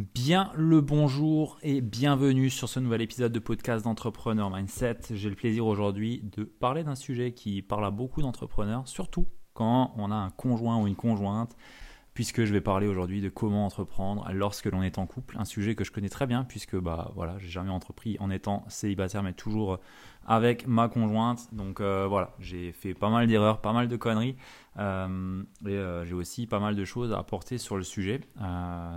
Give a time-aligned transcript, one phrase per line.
[0.00, 5.00] Bien le bonjour et bienvenue sur ce nouvel épisode de podcast d'Entrepreneur Mindset.
[5.10, 9.92] J'ai le plaisir aujourd'hui de parler d'un sujet qui parle à beaucoup d'entrepreneurs, surtout quand
[9.98, 11.54] on a un conjoint ou une conjointe
[12.14, 15.74] puisque je vais parler aujourd'hui de comment entreprendre lorsque l'on est en couple, un sujet
[15.74, 19.32] que je connais très bien puisque bah voilà, j'ai jamais entrepris en étant célibataire mais
[19.32, 19.78] toujours
[20.26, 21.52] avec ma conjointe.
[21.52, 24.36] Donc euh, voilà, j'ai fait pas mal d'erreurs, pas mal de conneries
[24.78, 28.20] euh, et euh, j'ai aussi pas mal de choses à apporter sur le sujet.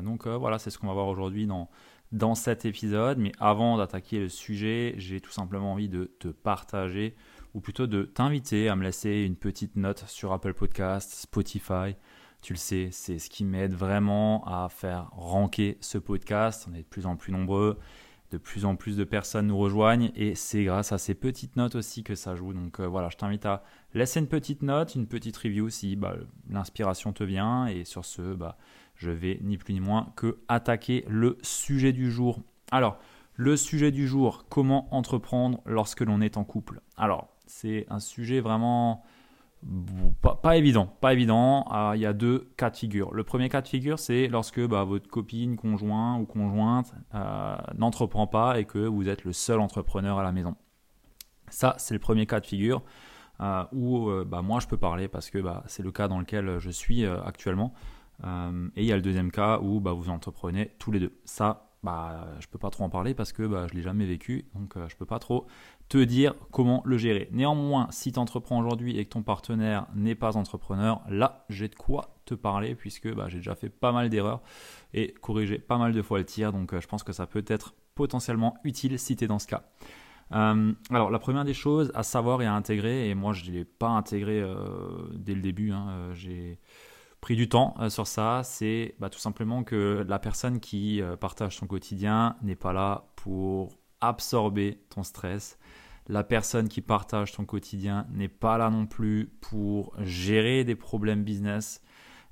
[0.03, 1.69] donc voilà, c'est ce qu'on va voir aujourd'hui dans
[2.11, 3.17] dans cet épisode.
[3.17, 7.15] Mais avant d'attaquer le sujet, j'ai tout simplement envie de te partager
[7.53, 11.95] ou plutôt de t'inviter à me laisser une petite note sur Apple Podcast, Spotify,
[12.43, 16.67] tu le sais, c'est ce qui m'aide vraiment à faire ranker ce podcast.
[16.69, 17.79] On est de plus en plus nombreux,
[18.31, 21.75] de plus en plus de personnes nous rejoignent et c'est grâce à ces petites notes
[21.75, 22.51] aussi que ça joue.
[22.51, 26.15] Donc euh, voilà, je t'invite à laisser une petite note, une petite review si bah,
[26.49, 27.67] l'inspiration te vient.
[27.67, 28.57] Et sur ce, bah,
[28.95, 32.41] je vais ni plus ni moins que attaquer le sujet du jour.
[32.71, 32.99] Alors,
[33.35, 36.81] le sujet du jour, comment entreprendre lorsque l'on est en couple?
[36.97, 39.05] Alors, c'est un sujet vraiment
[40.41, 41.65] pas, évident, pas évident.
[41.69, 43.13] Ah, il y a deux cas de figure.
[43.13, 48.27] Le premier cas de figure, c'est lorsque bah, votre copine, conjoint ou conjointe euh, n'entreprend
[48.27, 50.55] pas et que vous êtes le seul entrepreneur à la maison.
[51.49, 52.83] Ça, c'est le premier cas de figure
[53.41, 56.19] euh, où euh, bah, moi je peux parler parce que bah, c'est le cas dans
[56.19, 57.73] lequel je suis actuellement.
[58.23, 61.19] et il y a le deuxième cas où bah, vous entreprenez tous les deux.
[61.25, 64.45] Ça, bah, je peux pas trop en parler parce que bah, je l'ai jamais vécu,
[64.55, 65.47] donc je peux pas trop
[65.89, 67.29] te dire comment le gérer.
[67.31, 71.75] Néanmoins, si tu entreprends aujourd'hui et que ton partenaire n'est pas entrepreneur, là, j'ai de
[71.75, 74.41] quoi te parler puisque bah, j'ai déjà fait pas mal d'erreurs
[74.93, 76.51] et corrigé pas mal de fois le tir.
[76.51, 79.47] Donc, euh, je pense que ça peut être potentiellement utile si tu es dans ce
[79.47, 79.63] cas.
[80.31, 83.51] Euh, alors, la première des choses à savoir et à intégrer, et moi je ne
[83.51, 84.55] l'ai pas intégré euh,
[85.13, 86.59] dès le début, hein, j'ai
[87.23, 91.67] pris du temps sur ça, c'est bah, tout simplement que la personne qui partage son
[91.67, 95.57] quotidien n'est pas là pour absorber ton stress.
[96.07, 101.23] La personne qui partage ton quotidien n'est pas là non plus pour gérer des problèmes
[101.23, 101.81] business.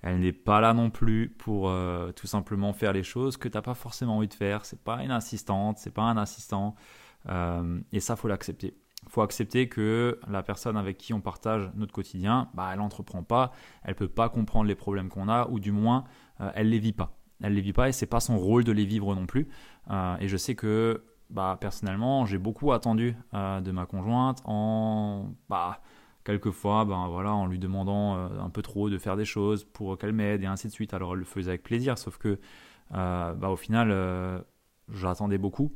[0.02, 3.58] Elle n'est pas là non plus pour euh, tout simplement faire les choses que tu
[3.58, 4.66] n'as pas forcément envie de faire.
[4.66, 6.76] C'est pas une assistante, c'est pas un assistant.
[7.30, 8.76] Euh, et ça, faut l'accepter.
[9.08, 13.52] Faut accepter que la personne avec qui on partage notre quotidien, bah, elle n'entreprend pas,
[13.84, 16.06] elle peut pas comprendre les problèmes qu'on a, ou du moins,
[16.40, 17.18] euh, elle les vit pas.
[17.42, 19.48] Elle les vit pas et c'est pas son rôle de les vivre non plus.
[20.20, 25.82] et je sais que bah, personnellement, j'ai beaucoup attendu euh, de ma conjointe en bah,
[26.26, 30.12] quelquefois voilà, en lui demandant euh, un peu trop de faire des choses pour qu'elle
[30.12, 30.94] m'aide et ainsi de suite.
[30.94, 32.40] Alors elle le faisait avec plaisir, sauf que
[32.94, 34.44] euh, bah, au final,
[34.90, 35.72] j'attendais beaucoup.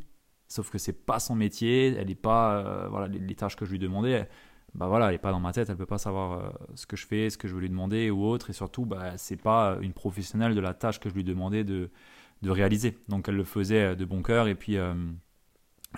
[0.47, 3.79] Sauf que c'est pas son métier, elle est pas voilà les, tâches que je lui
[3.79, 4.29] demandais,
[4.75, 7.07] bah voilà, elle n'est pas dans ma tête, elle peut pas savoir ce que je
[7.07, 9.93] fais, ce que je veux lui demander ou autre, et surtout, bah, c'est pas une
[9.93, 11.89] professionnelle de la tâche que je lui demandais de,
[12.43, 12.97] de réaliser.
[13.07, 14.77] Donc elle le faisait de bon cœur, et puis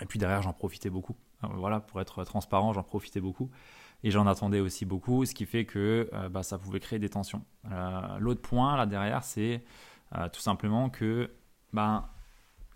[0.00, 1.16] et puis derrière, j'en profitais beaucoup.
[1.42, 3.50] Voilà, pour être transparent, j'en profitais beaucoup.
[4.04, 7.08] Et j'en attendais aussi beaucoup, ce qui fait que euh, bah, ça pouvait créer des
[7.08, 7.44] tensions.
[7.70, 9.64] Euh, l'autre point, là derrière, c'est
[10.16, 11.30] euh, tout simplement que
[11.72, 12.08] ben,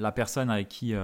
[0.03, 0.95] la personne avec qui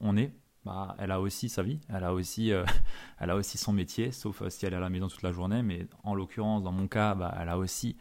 [0.00, 0.32] on est,
[0.64, 2.52] bah, elle a aussi sa vie, elle a aussi,
[3.34, 5.62] aussi son métier, sauf si elle est à la maison toute la journée.
[5.62, 7.96] Mais en l'occurrence, dans mon cas, bah, elle, a aussi,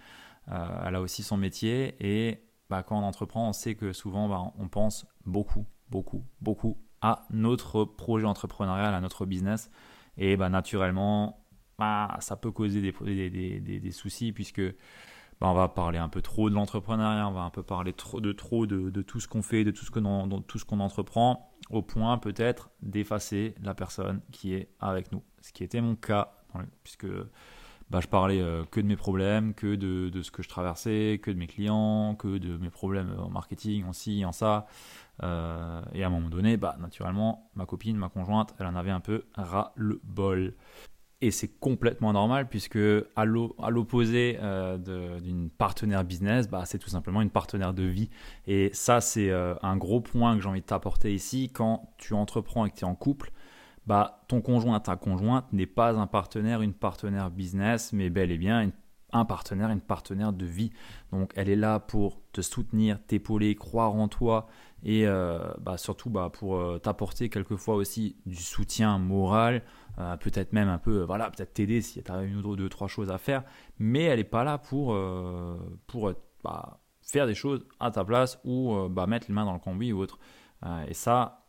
[1.24, 1.96] son métier.
[2.00, 7.26] Et bah, quand on entreprend, on sait que souvent, on pense beaucoup, beaucoup, beaucoup à
[7.30, 9.70] notre projet entrepreneurial, à notre business.
[10.18, 11.46] Et naturellement,
[11.78, 14.62] ça peut causer des, soucis puisque
[15.42, 18.22] bah, on va parler un peu trop de l'entrepreneuriat, on va un peu parler trop,
[18.22, 22.70] de trop de, tout ce qu'on fait, de tout ce qu'on entreprend, au point peut-être
[22.82, 25.24] d'effacer la personne qui est avec nous.
[25.42, 26.32] Ce qui était mon cas,
[26.84, 27.08] puisque
[27.90, 31.20] bah, je parlais euh, que de mes problèmes, que de, de, ce que je traversais,
[31.22, 34.66] que de mes clients, que de mes problèmes en marketing, en ci, en ça.
[35.24, 38.92] Euh, et à un moment donné, bah, naturellement, ma copine, ma conjointe, elle en avait
[38.92, 40.56] un peu ras le bol.
[41.22, 42.78] Et c'est complètement normal puisque
[43.16, 48.10] à l'opposé euh, d'une partenaire business, bah, c'est tout simplement une partenaire de vie.
[48.48, 51.50] Et ça, c'est euh, un gros point que j'ai envie de t'apporter ici.
[51.54, 53.32] Quand tu entreprends et que tu es en couple,
[53.88, 58.38] bah, ton conjoint, ta conjointe n'est pas un partenaire, une partenaire business, mais bel et
[58.38, 58.72] bien
[59.16, 60.72] un partenaire, une partenaire de vie.
[61.12, 64.48] Donc elle est là pour te soutenir, t'épauler, croire en toi
[64.86, 69.64] et euh, bah, surtout bah, pour euh, t'apporter quelquefois aussi du soutien moral,
[69.98, 72.88] euh, peut-être même un peu, voilà, peut-être t'aider si tu as une ou deux, trois
[72.88, 73.44] choses à faire,
[73.80, 74.96] mais elle n'est pas là pour,
[75.88, 76.14] pour
[76.44, 78.76] bah, faire des choses à ta place ou
[79.08, 80.20] mettre les mains dans le cambouis ou autre.
[80.88, 81.48] et ça,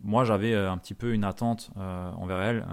[0.00, 2.66] moi j'avais un petit peu une attente envers elle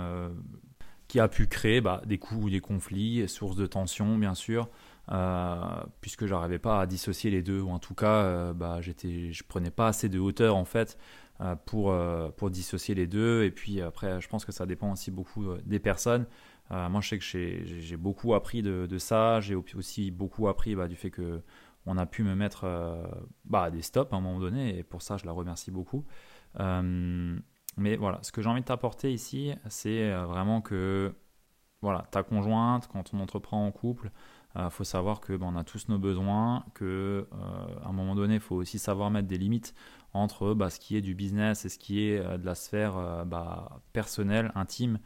[1.10, 4.70] qui a pu créer bah, des coups ou des conflits, sources de tension bien sûr,
[5.12, 9.34] euh, puisque j'arrivais pas à dissocier les deux, ou en tout cas, euh, bah, j'étais,
[9.34, 11.00] je prenais pas assez de hauteur en fait
[11.42, 11.94] euh, pour,
[12.38, 13.44] pour dissocier les deux.
[13.44, 16.28] Et puis après, je pense que ça dépend aussi beaucoup des personnes.
[16.70, 19.40] moi, je sais que j'ai, beaucoup appris de, ça.
[19.42, 21.42] J'ai aussi beaucoup appris bah, du fait que
[21.88, 22.68] on a pu me mettre
[23.46, 26.06] bah, des stops à un moment donné, et pour ça, je la remercie beaucoup.
[27.77, 31.13] Mais voilà, ce que j'ai envie de t'apporter ici, c'est euh, vraiment que
[31.81, 34.12] voilà, ta conjointe, quand on entreprend en couple,
[34.56, 37.94] il euh, faut savoir que ben, on a tous nos besoins, que euh, à un
[37.94, 39.74] moment donné, il faut aussi savoir mettre des limites
[40.13, 43.81] entre bah, ce qui est du business et ce qui est de la sphère bah,
[43.94, 45.00] personnelle, intime.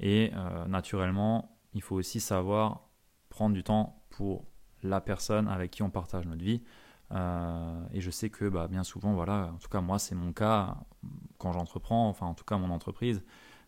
[0.00, 0.32] Et
[0.66, 2.88] naturellement, il faut aussi savoir
[3.28, 4.46] prendre du temps pour
[4.82, 6.62] la personne avec qui on partage notre vie.
[7.12, 10.32] Euh, et je sais que bah, bien souvent, voilà, en tout cas moi c'est mon
[10.32, 10.76] cas,
[11.38, 13.24] quand j'entreprends, enfin en tout cas mon entreprise,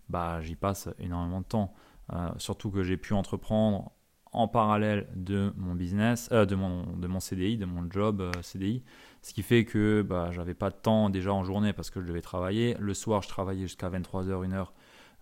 [0.09, 1.75] bah, j'y passe énormément de temps.
[2.13, 3.93] Euh, surtout que j'ai pu entreprendre
[4.33, 8.85] en parallèle de mon business, euh, de, mon, de CDI, de mon job CDI,
[9.23, 12.07] ce qui fait que bah, j'avais pas de temps déjà en journée parce que je
[12.07, 12.77] devais travailler.
[12.79, 14.49] Le soir, je travaillais jusqu'à 23h,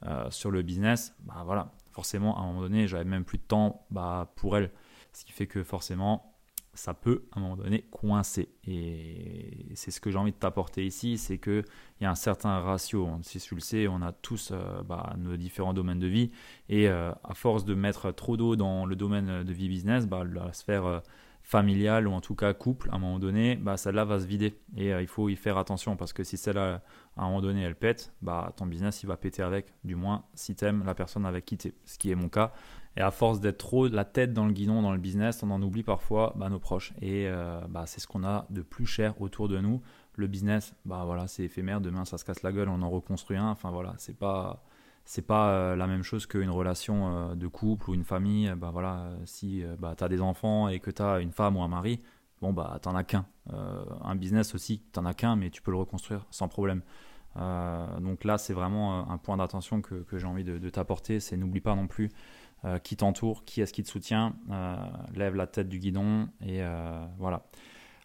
[0.03, 1.15] 1h sur le business.
[1.21, 3.87] Bah, voilà, forcément, à un moment donné, j'avais même plus de temps
[4.37, 4.71] pour elle.
[5.13, 6.28] Ce qui fait que forcément,
[6.79, 8.49] ça peut à un moment donné coincer.
[8.65, 11.65] Et c'est ce que j'ai envie de t'apporter ici, c'est qu'il
[12.01, 13.09] y a un certain ratio.
[13.23, 16.31] Si tu le sais, on a tous euh, bah, nos différents domaines de vie.
[16.69, 20.23] Et euh, à force de mettre trop d'eau dans le domaine de vie business, bah,
[20.25, 21.01] la sphère euh,
[21.49, 24.61] familiale ou en tout cas couple, à un moment donné, bah, celle-là va se vider.
[24.77, 26.83] Et il faut y faire attention parce que si celle-là,
[27.17, 29.73] à un moment donné, elle pète, bah, ton business, il va péter avec.
[29.83, 31.75] Du moins, si tu aimes la personne avec qui tu es.
[31.87, 32.53] Ce qui est mon cas.
[32.99, 35.63] Et à force d'être trop la tête dans le guidon dans le business, on en
[35.63, 36.93] oublie parfois bah, nos proches.
[37.01, 39.81] Et euh, bah, c'est ce qu'on a de plus cher autour de nous.
[40.17, 41.81] Le business, bah voilà, c'est éphémère.
[41.81, 43.49] Demain, ça se casse la gueule, on en reconstruit un.
[43.49, 44.63] Enfin voilà, c'est pas
[45.11, 48.53] c'est pas euh, la même chose qu'une relation euh, de couple ou une famille.
[48.57, 51.63] Bah voilà, si bah, tu as des enfants et que tu as une femme ou
[51.63, 51.99] un mari,
[52.43, 53.25] bon bah t'en as qu'un.
[53.51, 56.83] un business aussi, t'en as qu'un, mais tu peux le reconstruire sans problème.
[57.37, 61.21] donc là, c'est vraiment un point d'attention que, que j'ai envie de, t'apporter.
[61.21, 62.11] C'est n'oublie pas non plus
[62.65, 64.77] euh, qui t'entoure, qui est-ce qui te soutient, euh,
[65.15, 67.47] lève la tête du guidon et euh, voilà.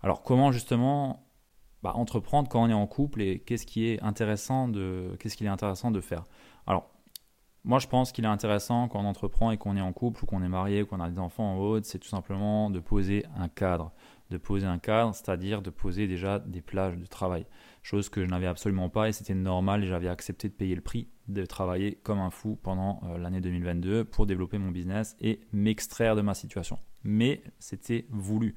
[0.04, 1.26] Alors comment justement
[1.82, 5.48] bah, entreprendre quand on est en couple et qu'est-ce qui est intéressant de qu'est-ce qu'il
[5.48, 6.26] est intéressant de faire?
[6.68, 6.93] Alors
[7.66, 10.28] moi je pense qu'il est intéressant quand on entreprend et qu'on est en couple ou
[10.28, 13.26] qu'on est marié ou qu'on a des enfants en haute, c'est tout simplement de poser
[13.38, 13.92] un cadre,
[14.30, 17.46] de poser un cadre, c'est-à-dire de poser déjà des plages de travail,
[17.82, 20.82] chose que je n'avais absolument pas et c'était normal et j'avais accepté de payer le
[20.82, 25.40] prix de travailler comme un fou pendant euh, l'année 2022 pour développer mon business et
[25.54, 26.80] m'extraire de ma situation.
[27.04, 28.56] Mais c'était voulu.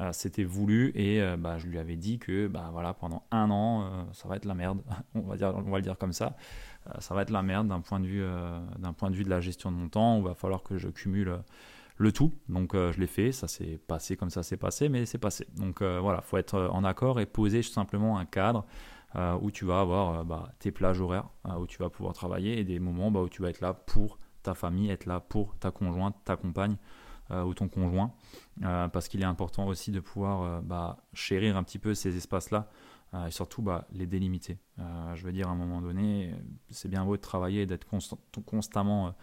[0.00, 3.50] Euh, c'était voulu et euh, bah, je lui avais dit que bah, voilà, pendant un
[3.50, 4.82] an, ça va être la merde.
[5.14, 6.36] on, va dire, on va le dire comme ça.
[6.98, 8.24] Ça va être la merde d'un point, de vue,
[8.78, 10.18] d'un point de vue de la gestion de mon temps.
[10.18, 11.38] Il va falloir que je cumule
[11.96, 12.32] le tout.
[12.48, 15.46] Donc je l'ai fait, ça s'est passé comme ça s'est passé, mais c'est passé.
[15.56, 18.66] Donc voilà, il faut être en accord et poser simplement un cadre
[19.14, 22.14] euh, où tu vas avoir euh, bah, tes plages horaires, euh, où tu vas pouvoir
[22.14, 25.20] travailler, et des moments bah, où tu vas être là pour ta famille, être là
[25.20, 26.76] pour ta conjointe, ta compagne
[27.46, 28.12] ou ton conjoint,
[28.60, 32.68] parce qu'il est important aussi de pouvoir bah, chérir un petit peu ces espaces-là.
[33.26, 34.58] Et surtout les délimiter.
[34.78, 36.34] je veux dire, à un moment donné,
[36.70, 37.86] c'est bien beau de travailler, d'être
[38.46, 39.14] constamment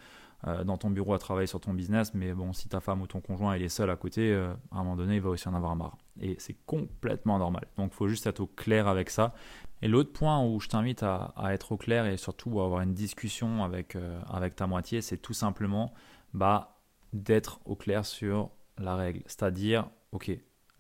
[0.64, 3.20] dans ton bureau à travailler sur ton business, mais bon, si ta femme ou ton
[3.20, 5.98] conjoint est seul à côté, à un moment donné, il va aussi en avoir marre.
[6.22, 7.66] Et c'est complètement normal.
[7.78, 9.34] Donc, il faut juste être au clair avec ça
[9.82, 12.94] et l'autre point où je t'invite à, être au clair et surtout à avoir une
[12.94, 15.94] discussion avec, euh, avec ta moitié, c'est tout simplement
[16.34, 16.80] bah,
[17.14, 19.22] d'être au clair sur la règle.
[19.26, 20.32] C'est-à-dire, ok,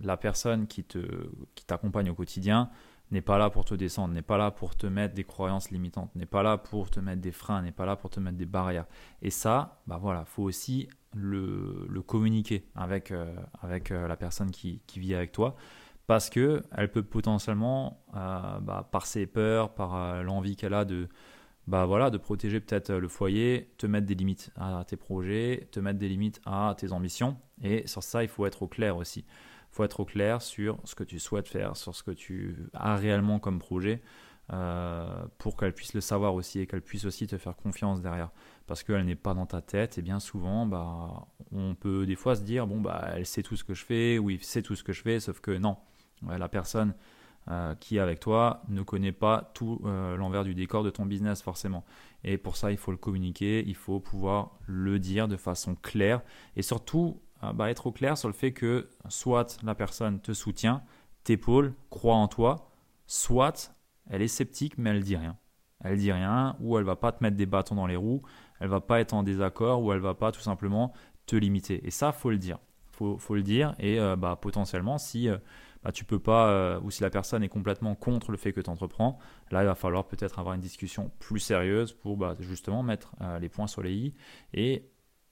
[0.01, 0.99] la personne qui, te,
[1.55, 2.69] qui t'accompagne au quotidien
[3.11, 6.13] n'est pas là pour te descendre, n'est pas là pour te mettre des croyances limitantes,
[6.15, 8.45] n'est pas là pour te mettre des freins, n'est pas là pour te mettre des
[8.45, 8.85] barrières.
[9.21, 15.15] Et ça, bah voilà, faut aussi le, communiquer avec, euh, euh, la personne qui, vit
[15.15, 15.55] avec toi
[16.07, 21.07] parce que elle peut potentiellement, euh, bah, par ses peurs, par l'envie qu'elle a de,
[21.67, 25.99] bah, de protéger peut-être le foyer, te mettre des limites à tes projets, te mettre
[25.99, 27.37] des limites à tes ambitions.
[27.61, 29.25] Et sur ça, il faut être au clair aussi.
[29.71, 32.57] Il faut être au clair sur ce que tu souhaites faire, sur ce que tu
[32.73, 34.01] as réellement comme projet.
[35.37, 38.31] pour qu'elle puisse le savoir aussi et qu'elle puisse aussi te faire confiance derrière.
[38.65, 42.35] Parce qu'elle n'est pas dans ta tête et bien souvent, bah, on peut des fois
[42.35, 44.83] se dire, bon, bah, elle sait tout ce que je fais, oui, c'est tout ce
[44.83, 45.77] que je fais, sauf que non,
[46.27, 46.95] la personne
[47.51, 51.07] euh, qui est avec toi ne connaît pas tout euh, l'envers du décor de ton
[51.07, 51.83] business forcément.
[52.23, 56.21] Et pour ça, il faut le communiquer, il faut pouvoir le dire de façon claire
[56.55, 60.33] et surtout euh, bah, être au clair sur le fait que soit la personne te
[60.33, 60.83] soutient,
[61.23, 62.69] t'épaule, croit en toi,
[63.07, 63.73] soit
[64.09, 65.37] elle est sceptique mais elle dit rien.
[65.81, 68.21] Elle dit rien ou elle va pas te mettre des bâtons dans les roues,
[68.59, 70.93] elle va pas être en désaccord ou elle va pas tout simplement
[71.25, 71.85] te limiter.
[71.87, 72.59] Et ça, faut le dire.
[72.91, 75.29] Faut, faut le dire et bah, potentiellement si
[75.83, 78.59] bah, tu peux pas, euh, ou si la personne est complètement contre le fait que
[78.59, 79.17] tu entreprends,
[79.49, 83.39] là il va falloir peut-être avoir une discussion plus sérieuse pour bah, justement mettre euh,
[83.39, 84.13] les points sur les i
[84.53, 84.89] et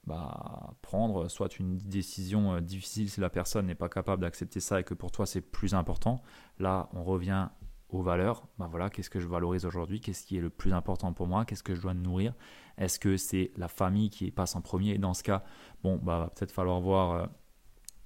[0.08, 4.80] bah, prendre soit une décision euh, difficile si la personne n'est pas capable d'accepter ça
[4.80, 6.22] et que pour toi c'est plus important.
[6.58, 7.48] Là on revient
[7.90, 8.46] aux valeurs.
[8.58, 10.00] Bah voilà, qu'est-ce que je valorise aujourd'hui?
[10.00, 11.44] Qu'est-ce qui est le plus important pour moi?
[11.44, 12.34] Qu'est-ce que je dois nourrir?
[12.76, 14.90] Est-ce que c'est la famille qui passe en premier?
[14.90, 15.42] Et dans ce cas,
[15.82, 17.28] bon, bah, va peut-être falloir voir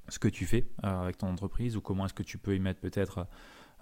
[0.08, 2.60] ce que tu fais euh, avec ton entreprise ou comment est-ce que tu peux y
[2.60, 3.26] mettre peut-être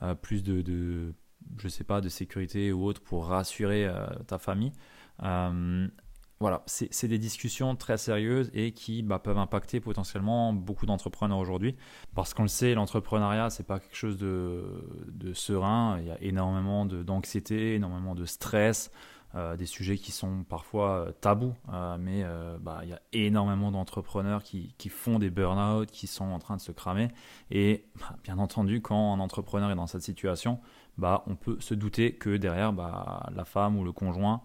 [0.02, 1.14] euh, plus de, de,
[1.58, 4.72] je sais pas, de sécurité ou autre pour rassurer euh, ta famille.
[6.40, 11.76] Voilà, c'est des discussions très sérieuses et qui bah, peuvent impacter potentiellement beaucoup d'entrepreneurs aujourd'hui.
[12.14, 14.64] Parce qu'on le sait, l'entrepreneuriat, c'est pas quelque chose de,
[15.34, 15.98] serein.
[16.00, 18.90] Il y a énormément d'anxiété, énormément de stress.
[19.36, 22.24] Euh, des sujets qui sont parfois euh, tabous, euh, mais
[22.60, 26.60] bah, il y a énormément d'entrepreneurs qui, font des burn-out, qui sont en train de
[26.60, 27.08] se cramer.
[27.50, 30.58] Et bah, bien entendu, quand un entrepreneur est dans cette situation,
[31.02, 34.40] on peut se douter que derrière, la femme ou le conjoint,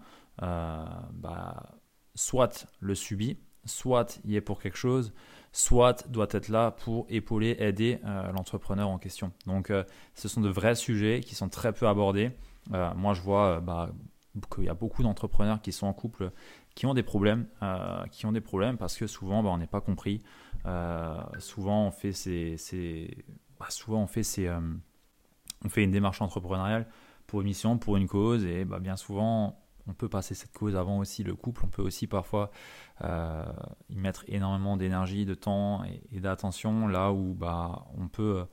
[2.16, 5.12] soit le subit, soit y est pour quelque chose,
[5.52, 8.00] soit doit être là pour épauler, aider
[8.34, 9.32] l'entrepreneur en question.
[9.46, 9.72] Donc,
[10.14, 12.32] ce sont de vrais sujets qui sont très peu abordés.
[12.70, 13.90] moi, je vois bah,
[14.54, 16.30] qu'il y a beaucoup d'entrepreneurs qui sont en couple
[16.76, 19.66] qui ont des problèmes, euh, qui ont des problèmes parce que souvent bah, on n'est
[19.66, 20.22] pas compris.
[20.66, 23.24] Euh, souvent on fait ces,
[23.58, 24.60] bah, souvent on fait ces, euh,
[25.64, 26.86] on fait une démarche entrepreneuriale
[27.26, 30.76] pour une mission, pour une cause et bah, bien souvent on peut passer cette cause
[30.76, 31.62] avant aussi le couple.
[31.64, 32.50] On peut aussi parfois
[33.02, 38.46] y mettre énormément d'énergie, de temps et, d'attention là où bah on peut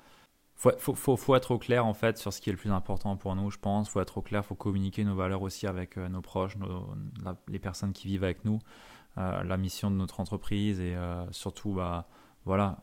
[0.56, 3.18] faut, faut, faut, être au clair en fait sur ce qui est le plus important
[3.18, 3.90] pour nous, je pense.
[3.90, 6.58] Faut être au clair, faut communiquer nos valeurs aussi avec euh, nos proches,
[7.48, 8.60] les personnes qui vivent avec nous,
[9.18, 12.08] euh, la mission de notre entreprise et euh, surtout, bah,
[12.46, 12.78] voilà,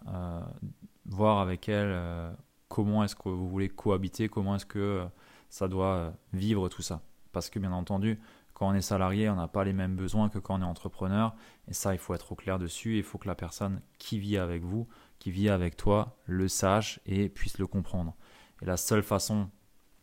[1.06, 2.34] voir avec elles
[2.68, 5.04] comment est-ce que vous voulez cohabiter, comment est-ce que
[5.50, 7.02] ça doit vivre tout ça.
[7.32, 8.18] Parce que bien entendu,
[8.60, 11.34] quand on est salarié, on n'a pas les mêmes besoins que quand on est entrepreneur.
[11.66, 12.98] Et ça, il faut être au clair dessus.
[12.98, 14.86] Il faut que la personne qui vit avec vous
[15.18, 18.14] qui vit avec toi le sache et puisse le comprendre.
[18.60, 19.48] Et la seule façon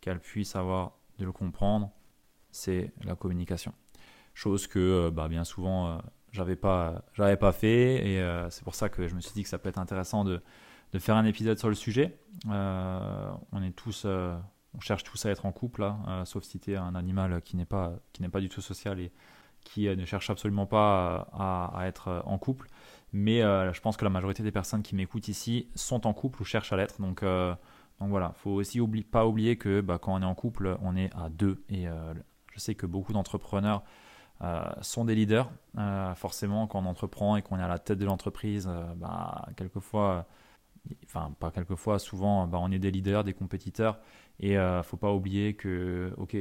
[0.02, 1.92] qu'elle puisse avoir de le comprendre,
[2.50, 3.76] c'est la communication.
[4.34, 5.98] Chose que euh, bah, bien souvent euh,
[6.32, 7.04] j'avais pas
[7.52, 9.78] fait et euh, c'est pour ça que je me suis dit que ça peut être
[9.78, 10.42] intéressant de,
[10.94, 12.18] de faire un épisode sur le sujet.
[12.48, 14.08] on est tous
[14.78, 17.58] on cherche tous à être en couple là, sauf si tu es un animal qui
[17.58, 19.12] n'est pas qui n'est pas du tout social et
[19.62, 22.70] qui ne cherche absolument pas à, à être en couple.
[23.14, 26.42] Mais euh, je pense que la majorité des personnes qui m'écoutent ici sont en couple
[26.42, 27.02] ou cherchent à l'être.
[27.02, 27.56] Donc, euh,
[28.00, 31.10] donc voilà, faut aussi pas oublier que bah, quand on est en couple, on est
[31.16, 31.64] à deux.
[31.70, 32.14] Et euh,
[32.54, 33.84] je sais que beaucoup d'entrepreneurs
[34.82, 35.50] sont des leaders.
[36.16, 40.28] forcément, quand on entreprend et qu'on est à la tête de l'entreprise, bah, quelquefois,
[41.06, 44.00] enfin pas quelquefois, souvent, bah, on est des leaders, des compétiteurs.
[44.40, 46.38] Et ne faut pas oublier que, ok,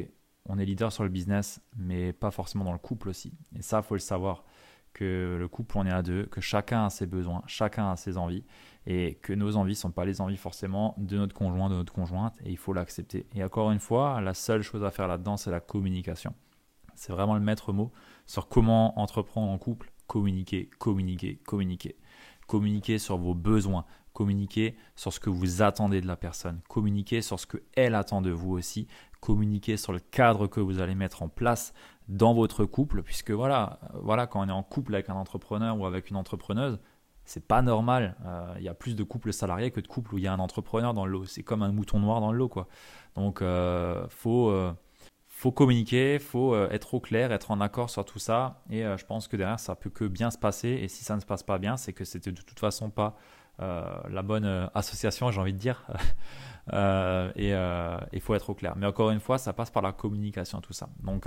[0.48, 3.32] on est leader sur le business, mais pas forcément dans le couple aussi.
[3.56, 4.44] Et ça, faut le savoir
[4.92, 8.16] que le couple on est à deux, que chacun a ses besoins, chacun a ses
[8.16, 8.44] envies,
[8.86, 11.92] et que nos envies ne sont pas les envies forcément de notre conjoint, de notre
[11.92, 13.26] conjointe, et il faut l'accepter.
[13.34, 16.34] Et encore une fois, la seule chose à faire là-dedans, c'est la communication.
[16.94, 17.92] C'est vraiment le maître mot
[18.24, 21.96] sur comment entreprendre en couple, communiquer, communiquer, communiquer.
[22.46, 23.84] Communiquer sur vos besoins,
[24.16, 28.30] communiquer sur ce que vous attendez de la personne, communiquer sur ce qu'elle attend de
[28.30, 28.88] vous aussi,
[29.20, 31.75] communiquer sur le cadre que vous allez mettre en place
[32.08, 35.85] dans votre couple, puisque voilà, voilà, quand on est en couple avec un entrepreneur ou
[35.85, 36.78] avec une entrepreneuse,
[37.25, 38.16] c'est pas normal.
[38.25, 40.32] Euh, il y a plus de couples salariés que de couples où il y a
[40.32, 41.26] un entrepreneur dans le lot.
[41.26, 42.68] C'est comme un mouton noir dans le lot, quoi.
[43.16, 44.73] Donc, euh, faut, euh,
[45.26, 48.62] faut communiquer, faut être au clair, être en accord sur tout ça.
[48.70, 50.68] Et je pense que derrière, ça peut que bien se passer.
[50.68, 53.16] Et si ça ne se passe pas bien, c'est que c'était de toute façon pas
[53.58, 55.86] la bonne association, j'ai envie de dire.
[56.72, 57.52] et
[58.12, 58.75] il faut être au clair.
[58.76, 60.88] Mais encore une fois, ça passe par la communication, tout ça.
[61.02, 61.26] Donc,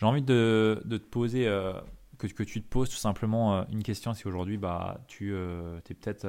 [0.00, 1.74] j'ai envie de, te poser, euh,
[2.16, 5.94] que, tu te poses tout simplement euh, une question si aujourd'hui bah, tu euh, es
[5.94, 6.26] peut-être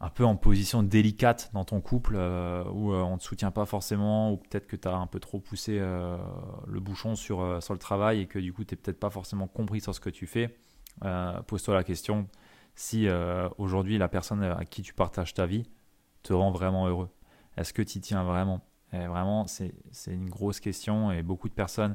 [0.00, 4.32] un peu en position délicate dans ton couple où on ne te soutient pas forcément
[4.32, 8.22] ou peut-être que tu as un peu trop poussé le bouchon sur, sur le travail
[8.22, 10.56] et que du coup tu n'es peut-être pas forcément compris sur ce que tu fais,
[11.46, 12.28] pose-toi la question
[12.80, 13.06] si
[13.58, 15.68] aujourd'hui la personne à qui tu partages ta vie
[16.22, 17.10] te rend vraiment heureux?
[17.56, 18.60] Est-ce que tu y tiens vraiment?
[18.92, 19.72] Vraiment, c'est
[20.06, 21.94] une grosse question et beaucoup de personnes,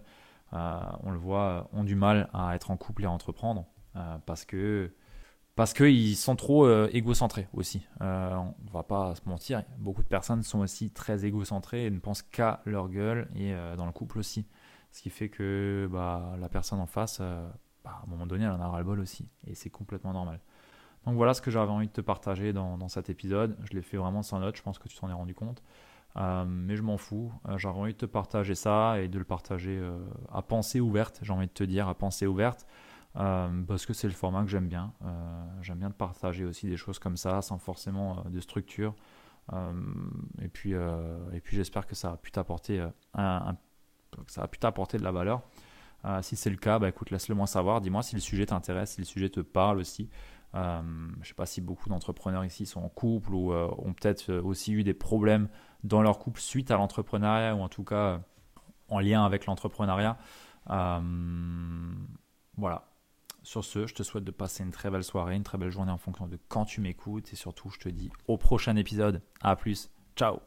[0.51, 3.65] on le voit, ont du mal à être en couple et à entreprendre
[4.25, 4.92] parce que
[5.56, 7.88] parce qu'ils sont trop euh, égocentrés aussi.
[8.01, 12.00] Euh, on va pas se mentir, beaucoup de personnes sont aussi très égocentrées et ne
[12.00, 14.46] pensent qu'à leur gueule et euh, dans le couple aussi.
[14.92, 17.20] Ce qui fait que bah, la personne en face,
[17.84, 19.27] bah, à un moment donné, elle en a ras-le-bol aussi.
[19.46, 20.39] Et c'est complètement normal.
[21.06, 23.58] Donc voilà ce que j'avais envie de te partager dans, cet épisode.
[23.64, 25.62] Je l'ai fait vraiment sans note, je pense que tu t'en es rendu compte.
[26.16, 27.32] mais je m'en fous.
[27.58, 29.80] j'avais envie de te partager ça et de le partager
[30.32, 31.20] à pensée ouverte.
[31.22, 32.66] J'ai envie de te dire à pensée ouverte.
[33.18, 34.94] Euh, parce que c'est le format que j'aime bien.
[35.04, 38.94] Euh, j'aime bien de partager aussi des choses comme ça, sans forcément euh, de structure.
[40.42, 40.74] et puis,
[41.52, 42.86] j'espère que ça a pu t'apporter
[44.50, 45.42] pu t'apporter de la valeur.
[46.22, 47.82] si c'est le cas, bah, écoute, laisse-le moi savoir.
[47.82, 50.10] Dis-moi si le sujet t'intéresse, si le sujet te parle aussi.
[50.56, 54.74] Je ne sais pas si beaucoup d'entrepreneurs ici sont en couple ou ont peut-être aussi
[54.74, 55.50] eu des problèmes
[55.84, 58.22] dans leur couple suite à l'entrepreneuriat ou en tout cas
[58.90, 60.18] en lien avec l'entrepreneuriat.
[62.58, 62.88] voilà,
[63.46, 65.92] sur ce, je te souhaite de passer une très belle soirée, une très belle journée
[65.92, 67.32] en fonction de quand tu m'écoutes.
[67.32, 69.22] Et surtout, je te dis au prochain épisode.
[69.42, 69.92] À plus.
[70.16, 70.40] Ciao